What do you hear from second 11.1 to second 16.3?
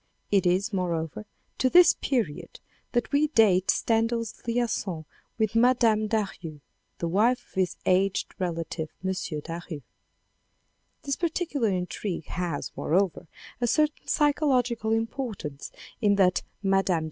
particular intrigue has, moreover, a certain psychological importance in